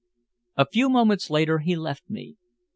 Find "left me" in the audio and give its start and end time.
1.75-2.35